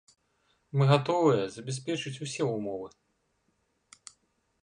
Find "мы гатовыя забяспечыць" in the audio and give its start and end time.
0.79-2.21